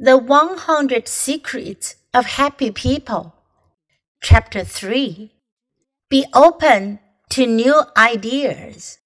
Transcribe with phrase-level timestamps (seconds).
[0.00, 3.34] The 100 Secrets of Happy People.
[4.22, 5.32] Chapter 3
[6.08, 7.00] Be open
[7.30, 9.00] to new ideas.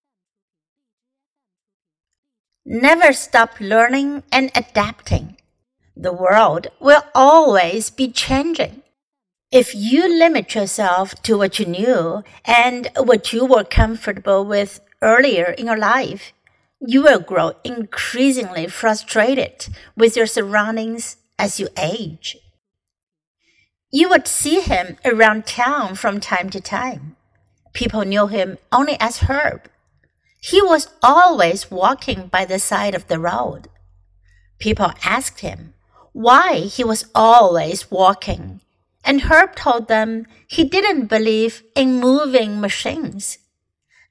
[2.66, 5.39] Never stop learning and adapting.
[5.96, 8.82] The world will always be changing.
[9.50, 15.52] If you limit yourself to what you knew and what you were comfortable with earlier
[15.52, 16.34] in your life,
[16.85, 22.36] you will grow increasingly frustrated with your surroundings as you age.
[23.93, 27.17] You would see him around town from time to time.
[27.73, 29.68] People knew him only as Herb.
[30.40, 33.69] He was always walking by the side of the road.
[34.59, 35.75] People asked him
[36.12, 38.61] why he was always walking,
[39.05, 43.39] and Herb told them he didn't believe in moving machines,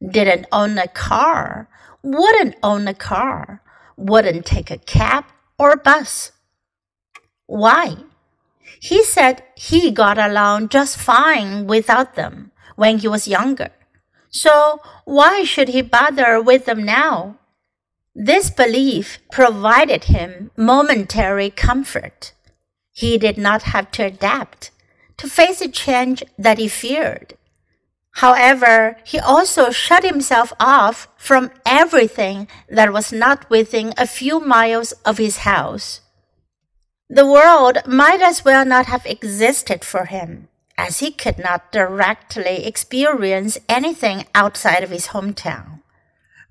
[0.01, 1.69] didn't own a car,
[2.03, 3.61] wouldn't own a car,
[3.97, 5.25] wouldn't take a cab
[5.57, 6.31] or a bus.
[7.45, 7.97] Why?
[8.79, 13.69] He said he got along just fine without them when he was younger.
[14.29, 17.37] So why should he bother with them now?
[18.15, 22.33] This belief provided him momentary comfort.
[22.91, 24.71] He did not have to adapt,
[25.17, 27.37] to face a change that he feared.
[28.15, 34.91] However, he also shut himself off from everything that was not within a few miles
[35.05, 36.01] of his house.
[37.09, 42.65] The world might as well not have existed for him, as he could not directly
[42.65, 45.81] experience anything outside of his hometown.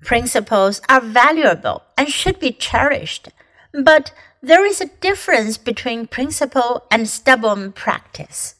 [0.03, 3.29] Principles are valuable and should be cherished,
[3.73, 8.55] but there is a difference between principle and stubborn practice.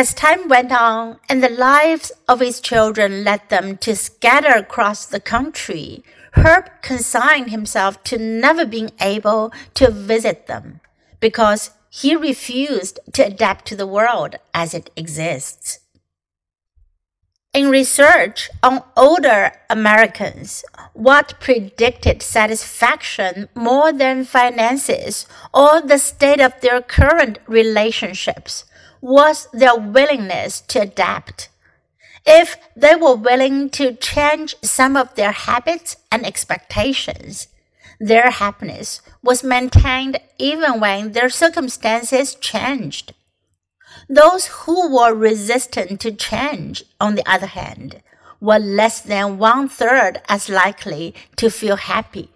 [0.00, 5.04] As time went on and the lives of his children led them to scatter across
[5.04, 10.80] the country, Herb consigned himself to never being able to visit them
[11.20, 15.80] because he refused to adapt to the world as it exists.
[17.52, 20.64] In research on older Americans,
[20.94, 28.64] what predicted satisfaction more than finances or the state of their current relationships
[29.00, 31.48] was their willingness to adapt.
[32.26, 37.48] If they were willing to change some of their habits and expectations,
[37.98, 43.14] their happiness was maintained even when their circumstances changed.
[44.08, 48.02] Those who were resistant to change, on the other hand,
[48.40, 52.30] were less than one third as likely to feel happy.